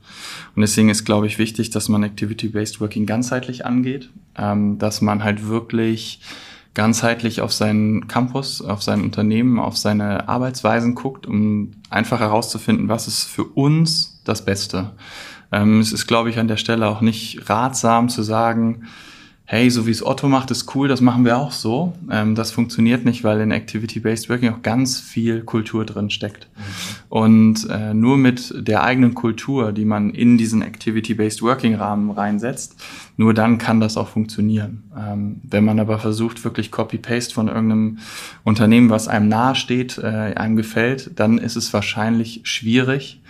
Und 0.55 0.61
deswegen 0.63 0.89
ist, 0.89 1.05
glaube 1.05 1.27
ich, 1.27 1.37
wichtig, 1.37 1.69
dass 1.69 1.87
man 1.87 2.01
Activity-Based 2.01 2.81
Working 2.81 3.05
ganzheitlich 3.05 3.63
angeht, 3.63 4.09
ähm, 4.35 4.79
dass 4.79 5.01
man 5.01 5.23
halt 5.23 5.47
wirklich 5.47 6.19
ganzheitlich 6.73 7.41
auf 7.41 7.53
seinen 7.53 8.07
Campus, 8.07 8.61
auf 8.61 8.81
sein 8.81 9.01
Unternehmen, 9.01 9.59
auf 9.59 9.77
seine 9.77 10.27
Arbeitsweisen 10.27 10.95
guckt, 10.95 11.27
um 11.27 11.71
einfach 11.89 12.19
herauszufinden, 12.19 12.89
was 12.89 13.07
ist 13.07 13.23
für 13.25 13.43
uns 13.43 14.21
das 14.23 14.43
Beste. 14.43 14.91
Ähm, 15.51 15.79
es 15.79 15.93
ist, 15.93 16.07
glaube 16.07 16.29
ich, 16.29 16.39
an 16.39 16.47
der 16.47 16.57
Stelle 16.57 16.87
auch 16.87 17.01
nicht 17.01 17.49
ratsam 17.49 18.09
zu 18.09 18.23
sagen, 18.23 18.87
hey, 19.45 19.69
so 19.69 19.85
wie 19.85 19.91
es 19.91 20.05
Otto 20.05 20.29
macht, 20.29 20.51
ist 20.51 20.73
cool, 20.73 20.87
das 20.87 21.01
machen 21.01 21.25
wir 21.25 21.37
auch 21.37 21.51
so. 21.51 21.93
Ähm, 22.09 22.33
das 22.33 22.51
funktioniert 22.51 23.03
nicht, 23.03 23.23
weil 23.23 23.41
in 23.41 23.51
Activity-Based 23.51 24.29
Working 24.29 24.53
auch 24.53 24.61
ganz 24.61 24.99
viel 24.99 25.41
Kultur 25.41 25.85
drin 25.85 26.09
steckt. 26.09 26.47
Mhm. 26.55 26.61
Und 27.09 27.69
äh, 27.69 27.93
nur 27.93 28.17
mit 28.17 28.53
der 28.57 28.83
eigenen 28.83 29.13
Kultur, 29.13 29.73
die 29.73 29.85
man 29.85 30.11
in 30.11 30.37
diesen 30.37 30.61
Activity-Based 30.61 31.41
Working-Rahmen 31.41 32.11
reinsetzt, 32.11 32.81
nur 33.17 33.33
dann 33.33 33.57
kann 33.57 33.81
das 33.81 33.97
auch 33.97 34.07
funktionieren. 34.07 34.83
Ähm, 34.97 35.41
wenn 35.43 35.65
man 35.65 35.79
aber 35.79 35.99
versucht, 35.99 36.43
wirklich 36.45 36.71
Copy-Paste 36.71 37.33
von 37.33 37.49
irgendeinem 37.49 37.99
Unternehmen, 38.45 38.89
was 38.89 39.09
einem 39.09 39.27
nahe 39.27 39.55
steht, 39.55 39.97
äh, 39.97 40.33
einem 40.35 40.55
gefällt, 40.55 41.19
dann 41.19 41.37
ist 41.37 41.57
es 41.57 41.73
wahrscheinlich 41.73 42.41
schwierig, 42.43 43.21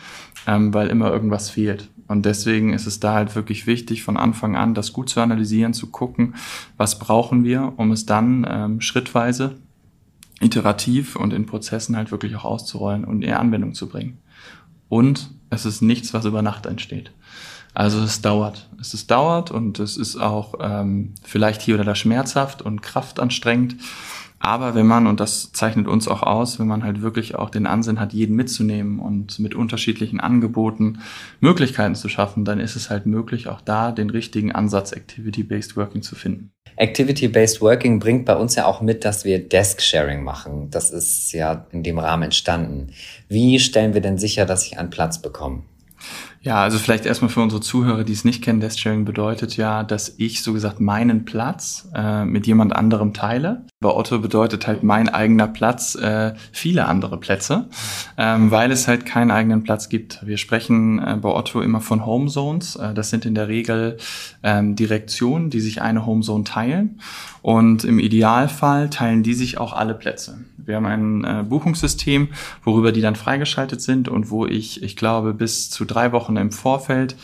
ähm, 0.45 0.73
weil 0.73 0.87
immer 0.87 1.11
irgendwas 1.11 1.49
fehlt. 1.49 1.89
Und 2.13 2.27
deswegen 2.27 2.73
ist 2.73 2.85
es 2.85 2.99
da 2.99 3.15
halt 3.15 3.33
wirklich 3.33 3.65
wichtig, 3.65 4.03
von 4.03 4.17
Anfang 4.17 4.55
an 4.55 4.75
das 4.75 4.93
gut 4.93 5.09
zu 5.09 5.19
analysieren, 5.19 5.73
zu 5.73 5.87
gucken, 5.87 6.35
was 6.77 6.99
brauchen 6.99 7.43
wir, 7.43 7.73
um 7.77 7.91
es 7.91 8.05
dann 8.05 8.45
ähm, 8.47 8.81
schrittweise, 8.81 9.55
iterativ 10.39 11.15
und 11.15 11.33
in 11.33 11.47
Prozessen 11.47 11.95
halt 11.95 12.11
wirklich 12.11 12.35
auch 12.35 12.45
auszurollen 12.45 13.03
und 13.03 13.23
in 13.23 13.33
Anwendung 13.33 13.73
zu 13.73 13.89
bringen. 13.89 14.19
Und 14.89 15.31
es 15.49 15.65
ist 15.65 15.81
nichts, 15.81 16.13
was 16.13 16.25
über 16.25 16.43
Nacht 16.43 16.67
entsteht. 16.67 17.11
Also 17.73 17.99
es 18.03 18.21
dauert. 18.21 18.69
Es 18.79 18.93
ist 18.93 19.09
dauert 19.09 19.49
und 19.49 19.79
es 19.79 19.97
ist 19.97 20.15
auch 20.17 20.53
ähm, 20.61 21.15
vielleicht 21.23 21.63
hier 21.63 21.73
oder 21.73 21.83
da 21.83 21.95
schmerzhaft 21.95 22.61
und 22.61 22.83
kraftanstrengend. 22.83 23.77
Aber 24.45 24.75
wenn 24.75 24.85
man, 24.85 25.07
und 25.07 25.21
das 25.21 25.53
zeichnet 25.53 25.87
uns 25.87 26.09
auch 26.09 26.21
aus, 26.21 26.59
wenn 26.59 26.67
man 26.67 26.83
halt 26.83 27.01
wirklich 27.01 27.35
auch 27.35 27.49
den 27.49 27.65
Ansinn 27.65 27.97
hat, 27.97 28.11
jeden 28.11 28.35
mitzunehmen 28.35 28.99
und 28.99 29.39
mit 29.39 29.55
unterschiedlichen 29.55 30.19
Angeboten 30.19 30.99
Möglichkeiten 31.39 31.95
zu 31.95 32.09
schaffen, 32.09 32.43
dann 32.43 32.59
ist 32.59 32.75
es 32.75 32.89
halt 32.89 33.05
möglich, 33.05 33.47
auch 33.47 33.61
da 33.61 33.93
den 33.93 34.09
richtigen 34.09 34.51
Ansatz 34.51 34.91
Activity-Based 34.91 35.77
Working 35.77 36.01
zu 36.01 36.15
finden. 36.15 36.51
Activity-Based 36.75 37.61
Working 37.61 37.99
bringt 37.99 38.25
bei 38.25 38.35
uns 38.35 38.55
ja 38.55 38.65
auch 38.65 38.81
mit, 38.81 39.05
dass 39.05 39.23
wir 39.23 39.47
Desk-Sharing 39.47 40.25
machen. 40.25 40.69
Das 40.71 40.91
ist 40.91 41.31
ja 41.31 41.65
in 41.71 41.81
dem 41.81 41.97
Rahmen 41.97 42.23
entstanden. 42.23 42.89
Wie 43.29 43.59
stellen 43.59 43.93
wir 43.93 44.01
denn 44.01 44.17
sicher, 44.17 44.45
dass 44.45 44.65
ich 44.65 44.77
einen 44.77 44.89
Platz 44.89 45.21
bekomme? 45.21 45.63
Ja, 46.43 46.61
also 46.61 46.77
vielleicht 46.77 47.05
erstmal 47.05 47.29
für 47.29 47.39
unsere 47.39 47.61
Zuhörer, 47.61 48.03
die 48.03 48.11
es 48.11 48.25
nicht 48.25 48.43
kennen, 48.43 48.59
Desk 48.59 48.77
Sharing 48.77 49.05
bedeutet 49.05 49.55
ja, 49.55 49.83
dass 49.83 50.15
ich 50.17 50.43
so 50.43 50.51
gesagt 50.51 50.81
meinen 50.81 51.23
Platz 51.23 51.87
äh, 51.95 52.25
mit 52.25 52.45
jemand 52.47 52.75
anderem 52.75 53.13
teile. 53.13 53.65
Bei 53.79 53.89
Otto 53.89 54.19
bedeutet 54.19 54.67
halt 54.67 54.83
mein 54.83 55.07
eigener 55.07 55.47
Platz 55.47 55.95
äh, 55.95 56.33
viele 56.51 56.85
andere 56.85 57.17
Plätze, 57.17 57.69
ähm, 58.17 58.51
weil 58.51 58.73
es 58.73 58.89
halt 58.89 59.05
keinen 59.05 59.31
eigenen 59.31 59.63
Platz 59.63 59.87
gibt. 59.87 60.19
Wir 60.25 60.35
sprechen 60.37 60.99
äh, 60.99 61.15
bei 61.15 61.29
Otto 61.29 61.61
immer 61.61 61.79
von 61.79 62.05
Home 62.05 62.29
Zones. 62.29 62.75
Äh, 62.75 62.93
das 62.93 63.09
sind 63.09 63.25
in 63.25 63.35
der 63.35 63.47
Regel 63.47 63.95
ähm, 64.43 64.75
Direktionen, 64.75 65.49
die 65.49 65.61
sich 65.61 65.81
eine 65.81 66.05
Home 66.05 66.23
Zone 66.23 66.43
teilen. 66.43 66.99
Und 67.43 67.83
im 67.83 67.99
Idealfall 67.99 68.89
teilen 68.89 69.21
die 69.21 69.33
sich 69.33 69.57
auch 69.57 69.73
alle 69.73 69.93
Plätze. 69.93 70.45
Wir 70.55 70.77
haben 70.77 70.85
ein 70.85 71.23
äh, 71.25 71.43
Buchungssystem, 71.43 72.29
worüber 72.63 72.93
die 72.93 73.01
dann 73.01 73.17
freigeschaltet 73.17 73.81
sind 73.81 74.07
und 74.07 74.29
wo 74.29 74.45
ich, 74.45 74.81
ich 74.81 74.95
glaube, 74.95 75.33
bis 75.33 75.69
zu 75.69 75.83
drei 75.83 76.13
Wochen 76.13 76.37
im 76.37 76.53
Vorfeld 76.53 77.17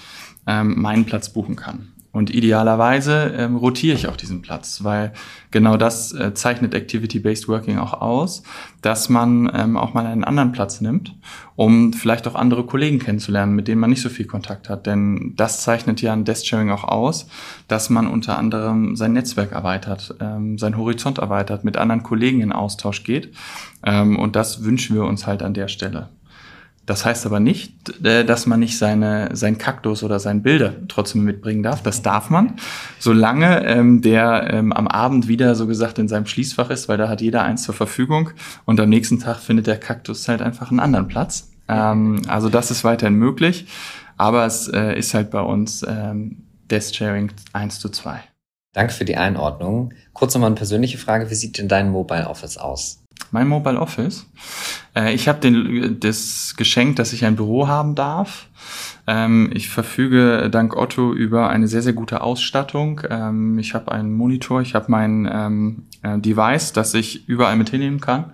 ähm, 0.46 0.82
meinen 0.82 1.06
Platz 1.06 1.30
buchen 1.30 1.56
kann. 1.56 1.94
Und 2.12 2.34
idealerweise 2.34 3.36
ähm, 3.38 3.56
rotiere 3.56 3.96
ich 3.96 4.08
auch 4.08 4.16
diesen 4.16 4.42
Platz, 4.42 4.84
weil 4.84 5.14
genau 5.52 5.78
das 5.78 6.12
äh, 6.12 6.34
zeichnet 6.34 6.74
Activity-Based 6.74 7.48
Working 7.48 7.78
auch 7.78 7.94
aus, 7.94 8.42
dass 8.82 9.10
man 9.10 9.52
ähm, 9.54 9.78
auch 9.78 9.94
mal 9.94 10.08
einen 10.08 10.24
anderen 10.24 10.52
Platz 10.52 10.82
nimmt, 10.82 11.16
um 11.56 11.94
vielleicht 11.94 12.28
auch 12.28 12.34
andere 12.34 12.66
Kollegen 12.66 12.98
kennenzulernen, 12.98 13.54
mit 13.54 13.68
denen 13.68 13.80
man 13.80 13.92
nicht 13.92 14.02
so 14.02 14.10
viel 14.10 14.26
Kontakt 14.26 14.70
hat. 14.70 14.88
Denn 14.88 15.34
das 15.36 15.62
zeichnet 15.62 16.02
ja 16.02 16.12
ein 16.14 16.26
Desk-Sharing 16.26 16.72
auch 16.72 16.84
aus, 16.84 17.28
dass 17.68 17.92
man 17.92 18.08
unter 18.08 18.40
anderem 18.40 18.96
sein 18.96 19.14
Netzwerk 19.14 19.52
erweitert, 19.52 20.16
ähm, 20.20 20.58
sein 20.58 20.78
Horizont 20.78 21.20
erweitert, 21.20 21.64
mit 21.64 21.78
anderen 21.78 22.02
Kollegen 22.02 22.42
in 22.42 22.52
Austausch 22.52 23.04
geht. 23.04 23.36
Ähm, 23.86 24.18
und 24.18 24.36
das 24.36 24.64
wünschen 24.64 24.96
wir 24.96 25.04
uns 25.04 25.28
halt 25.28 25.44
an 25.44 25.54
der 25.54 25.68
Stelle. 25.68 26.10
Das 26.90 27.06
heißt 27.06 27.28
aber 27.28 27.40
nicht, 27.40 28.04
äh, 28.04 28.26
dass 28.26 28.48
man 28.48 28.60
nicht 28.60 28.80
seine, 28.80 29.30
sein 29.34 29.60
Kaktus 29.60 30.02
oder 30.02 30.20
sein 30.20 30.42
Bilder 30.42 30.74
trotzdem 30.88 31.24
mitbringen 31.24 31.62
darf. 31.62 31.84
Das 31.84 32.02
darf 32.02 32.32
man, 32.32 32.56
solange 32.98 33.64
ähm, 33.68 34.02
der 34.02 34.52
ähm, 34.52 34.74
am 34.74 34.88
Abend 34.88 35.28
wieder 35.28 35.54
so 35.54 35.68
gesagt 35.68 36.00
in 36.00 36.08
seinem 36.08 36.26
Schließfach 36.26 36.72
ist, 36.72 36.90
weil 36.90 36.98
da 36.98 37.08
hat 37.08 37.22
jeder 37.22 37.44
eins 37.44 37.62
zur 37.62 37.76
Verfügung 37.76 38.32
und 38.66 38.80
am 38.80 38.90
nächsten 38.90 39.20
Tag 39.20 39.38
findet 39.38 39.68
der 39.68 39.78
Kaktus 39.78 40.28
halt 40.28 40.42
einfach 40.42 40.72
einen 40.72 40.80
anderen 40.80 41.08
Platz. 41.08 41.52
Ähm, 41.68 42.24
also 42.28 42.50
das 42.50 42.72
ist 42.72 42.84
weiterhin 42.84 43.14
möglich, 43.14 43.68
aber 44.18 44.48
es 44.48 44.68
äh, 44.68 44.98
ist 44.98 45.14
halt 45.14 45.30
bei 45.30 45.42
uns 45.42 45.86
ähm, 45.88 46.42
Desk 46.72 46.96
Sharing 46.96 47.32
1 47.54 47.80
zu 47.80 47.90
2. 47.90 48.20
Danke 48.74 48.94
für 48.94 49.06
die 49.06 49.16
Einordnung. 49.16 49.94
Kurz 50.14 50.34
nochmal 50.34 50.48
eine 50.48 50.56
persönliche 50.56 50.98
Frage. 50.98 51.30
Wie 51.30 51.36
sieht 51.36 51.60
denn 51.60 51.68
dein 51.68 51.92
Mobile 51.92 52.28
Office 52.28 52.58
aus? 52.58 52.99
Mein 53.32 53.48
Mobile 53.48 53.80
Office. 53.80 54.26
Äh, 54.96 55.14
ich 55.14 55.28
habe 55.28 55.98
das 56.00 56.56
Geschenk, 56.58 56.98
dass 56.98 57.14
ich 57.14 57.26
ein 57.26 57.36
Büro 57.36 57.68
haben 57.68 57.96
darf. 57.96 58.49
Ähm, 59.08 59.50
ich 59.54 59.70
verfüge 59.70 60.50
dank 60.52 60.76
Otto 60.76 61.14
über 61.14 61.50
eine 61.50 61.68
sehr, 61.68 61.82
sehr 61.82 61.94
gute 61.94 62.22
Ausstattung. 62.22 63.02
Ähm, 63.10 63.60
ich 63.60 63.74
habe 63.74 63.92
einen 63.92 64.14
Monitor, 64.14 64.62
ich 64.62 64.76
habe 64.76 64.86
mein 64.90 65.30
ähm, 65.32 65.84
äh, 66.02 66.18
Device, 66.20 66.74
das 66.74 66.94
ich 66.94 67.28
überall 67.28 67.56
mit 67.56 67.70
hinnehmen 67.70 68.00
kann. 68.00 68.26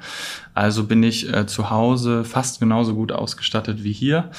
Also 0.54 0.86
bin 0.86 1.04
ich 1.04 1.34
äh, 1.34 1.46
zu 1.48 1.70
Hause 1.70 2.24
fast 2.24 2.62
genauso 2.62 2.96
gut 2.96 3.12
ausgestattet 3.12 3.84
wie 3.84 3.92
hier. 3.92 4.32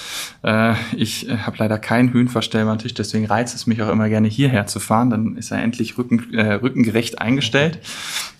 Äh, 0.42 0.74
ich 0.96 1.28
äh, 1.28 1.38
habe 1.38 1.56
leider 1.58 1.78
keinen 1.78 2.12
höhenverstellbaren 2.12 2.78
Tisch, 2.78 2.94
deswegen 2.94 3.26
reizt 3.26 3.54
es 3.54 3.66
mich 3.66 3.82
auch 3.82 3.90
immer 3.90 4.08
gerne 4.08 4.28
hierher 4.28 4.66
zu 4.66 4.80
fahren. 4.80 5.10
Dann 5.10 5.36
ist 5.36 5.50
er 5.50 5.62
endlich 5.62 5.98
rücken, 5.98 6.32
äh, 6.32 6.54
rückengerecht 6.54 7.20
eingestellt. 7.20 7.80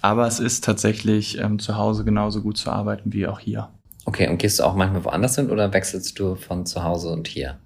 Aber 0.00 0.26
es 0.26 0.40
ist 0.40 0.64
tatsächlich 0.64 1.38
ähm, 1.38 1.58
zu 1.58 1.76
Hause 1.76 2.04
genauso 2.04 2.40
gut 2.40 2.56
zu 2.56 2.70
arbeiten 2.70 3.12
wie 3.12 3.26
auch 3.26 3.40
hier. 3.40 3.68
Okay, 4.06 4.28
und 4.28 4.38
gehst 4.38 4.60
du 4.60 4.62
auch 4.62 4.74
manchmal 4.74 5.04
woanders 5.04 5.34
hin 5.34 5.50
oder 5.50 5.72
wechselst 5.72 6.18
du 6.18 6.36
von 6.36 6.64
zu 6.64 6.82
Hause 6.82 7.10
und 7.10 7.26
hier? 7.26 7.58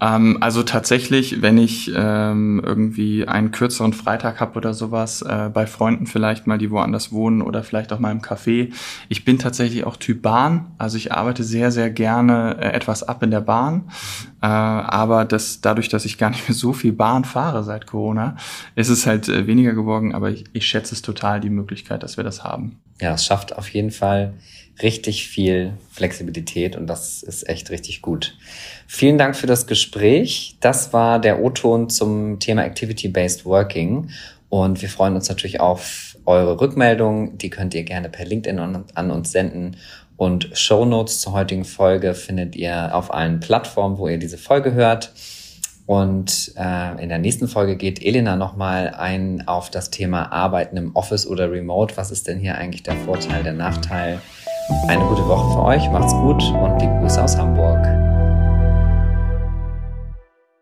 Ähm, 0.00 0.38
also 0.40 0.62
tatsächlich, 0.62 1.42
wenn 1.42 1.58
ich 1.58 1.92
ähm, 1.94 2.62
irgendwie 2.64 3.28
einen 3.28 3.50
kürzeren 3.50 3.92
Freitag 3.92 4.40
habe 4.40 4.56
oder 4.56 4.72
sowas, 4.72 5.20
äh, 5.20 5.50
bei 5.52 5.66
Freunden 5.66 6.06
vielleicht 6.06 6.46
mal, 6.46 6.56
die 6.56 6.70
woanders 6.70 7.12
wohnen 7.12 7.42
oder 7.42 7.62
vielleicht 7.62 7.92
auch 7.92 7.98
mal 7.98 8.10
im 8.10 8.22
Café. 8.22 8.72
Ich 9.10 9.26
bin 9.26 9.38
tatsächlich 9.38 9.84
auch 9.84 9.96
Typ 9.96 10.22
Bahn. 10.22 10.68
Also 10.78 10.96
ich 10.96 11.12
arbeite 11.12 11.44
sehr, 11.44 11.70
sehr 11.70 11.90
gerne 11.90 12.56
äh, 12.58 12.72
etwas 12.72 13.02
ab 13.02 13.22
in 13.22 13.30
der 13.30 13.42
Bahn. 13.42 13.90
Äh, 14.40 14.46
aber 14.46 15.26
das, 15.26 15.60
dadurch, 15.60 15.90
dass 15.90 16.06
ich 16.06 16.16
gar 16.16 16.30
nicht 16.30 16.48
mehr 16.48 16.56
so 16.56 16.72
viel 16.72 16.94
Bahn 16.94 17.24
fahre 17.24 17.62
seit 17.62 17.86
Corona, 17.86 18.36
ist 18.76 18.88
es 18.88 19.06
halt 19.06 19.28
äh, 19.28 19.46
weniger 19.46 19.74
geworden. 19.74 20.14
Aber 20.14 20.30
ich, 20.30 20.44
ich 20.54 20.66
schätze 20.66 20.94
es 20.94 21.02
total, 21.02 21.40
die 21.40 21.50
Möglichkeit, 21.50 22.02
dass 22.02 22.16
wir 22.16 22.24
das 22.24 22.42
haben. 22.42 22.80
Ja, 23.02 23.14
es 23.14 23.26
schafft 23.26 23.56
auf 23.56 23.68
jeden 23.68 23.90
Fall 23.90 24.34
richtig 24.82 25.26
viel 25.26 25.74
Flexibilität 25.90 26.76
und 26.76 26.86
das 26.86 27.22
ist 27.22 27.48
echt 27.48 27.70
richtig 27.70 28.02
gut. 28.02 28.36
Vielen 28.86 29.18
Dank 29.18 29.36
für 29.36 29.46
das 29.46 29.66
Gespräch. 29.66 30.56
Das 30.60 30.92
war 30.92 31.20
der 31.20 31.42
O-Ton 31.42 31.88
zum 31.88 32.38
Thema 32.38 32.64
Activity-Based 32.64 33.44
Working 33.44 34.10
und 34.48 34.82
wir 34.82 34.88
freuen 34.88 35.14
uns 35.14 35.28
natürlich 35.28 35.60
auf 35.60 36.16
eure 36.26 36.60
Rückmeldungen. 36.60 37.38
Die 37.38 37.50
könnt 37.50 37.74
ihr 37.74 37.84
gerne 37.84 38.08
per 38.08 38.26
LinkedIn 38.26 38.58
an 38.58 39.10
uns 39.10 39.32
senden 39.32 39.76
und 40.16 40.50
Show 40.52 40.84
Notes 40.84 41.20
zur 41.20 41.32
heutigen 41.32 41.64
Folge 41.64 42.14
findet 42.14 42.54
ihr 42.54 42.94
auf 42.94 43.14
allen 43.14 43.40
Plattformen, 43.40 43.96
wo 43.96 44.06
ihr 44.06 44.18
diese 44.18 44.36
Folge 44.36 44.74
hört. 44.74 45.12
Und 45.90 46.52
äh, 46.56 47.02
in 47.02 47.08
der 47.08 47.18
nächsten 47.18 47.48
Folge 47.48 47.74
geht 47.74 48.00
Elena 48.00 48.36
nochmal 48.36 48.94
ein 48.96 49.48
auf 49.48 49.70
das 49.70 49.90
Thema 49.90 50.30
Arbeiten 50.30 50.76
im 50.76 50.94
Office 50.94 51.26
oder 51.26 51.50
Remote. 51.50 51.96
Was 51.96 52.12
ist 52.12 52.28
denn 52.28 52.38
hier 52.38 52.54
eigentlich 52.54 52.84
der 52.84 52.94
Vorteil, 52.94 53.42
der 53.42 53.54
Nachteil? 53.54 54.20
Eine 54.86 55.02
gute 55.02 55.26
Woche 55.26 55.52
für 55.52 55.64
euch, 55.64 55.90
macht's 55.90 56.12
gut 56.12 56.44
und 56.62 56.78
die 56.80 56.86
Grüße 56.86 57.20
aus 57.20 57.36
Hamburg. 57.36 58.09